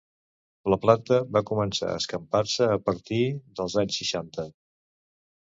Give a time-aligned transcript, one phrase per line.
[0.73, 3.21] La planta va començar a escampar-se a partir
[3.61, 4.49] dels anys seixanta.